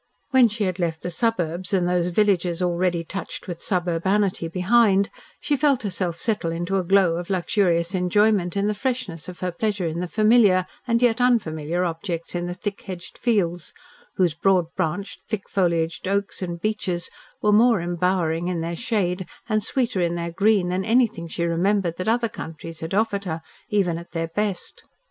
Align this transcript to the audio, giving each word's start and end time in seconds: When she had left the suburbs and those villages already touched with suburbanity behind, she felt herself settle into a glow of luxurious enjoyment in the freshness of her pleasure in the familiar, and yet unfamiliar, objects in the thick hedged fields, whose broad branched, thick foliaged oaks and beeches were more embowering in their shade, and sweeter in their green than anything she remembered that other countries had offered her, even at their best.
When 0.31 0.47
she 0.47 0.63
had 0.63 0.79
left 0.79 1.03
the 1.03 1.11
suburbs 1.11 1.75
and 1.75 1.87
those 1.87 2.07
villages 2.07 2.59
already 2.63 3.03
touched 3.03 3.47
with 3.47 3.61
suburbanity 3.61 4.47
behind, 4.47 5.11
she 5.39 5.55
felt 5.55 5.83
herself 5.83 6.19
settle 6.19 6.51
into 6.51 6.79
a 6.79 6.83
glow 6.83 7.17
of 7.17 7.29
luxurious 7.29 7.93
enjoyment 7.93 8.57
in 8.57 8.65
the 8.65 8.73
freshness 8.73 9.29
of 9.29 9.41
her 9.41 9.51
pleasure 9.51 9.85
in 9.85 9.99
the 9.99 10.07
familiar, 10.07 10.65
and 10.87 11.03
yet 11.03 11.21
unfamiliar, 11.21 11.85
objects 11.85 12.33
in 12.33 12.47
the 12.47 12.55
thick 12.55 12.81
hedged 12.81 13.15
fields, 13.19 13.73
whose 14.15 14.33
broad 14.33 14.65
branched, 14.75 15.21
thick 15.29 15.47
foliaged 15.47 16.07
oaks 16.07 16.41
and 16.41 16.61
beeches 16.61 17.11
were 17.43 17.51
more 17.53 17.79
embowering 17.79 18.47
in 18.47 18.61
their 18.61 18.75
shade, 18.75 19.27
and 19.47 19.61
sweeter 19.61 20.01
in 20.01 20.15
their 20.15 20.31
green 20.31 20.69
than 20.69 20.83
anything 20.83 21.27
she 21.27 21.45
remembered 21.45 21.97
that 21.97 22.07
other 22.07 22.27
countries 22.27 22.79
had 22.79 22.95
offered 22.95 23.25
her, 23.25 23.39
even 23.69 23.99
at 23.99 24.13
their 24.13 24.29
best. 24.29 24.83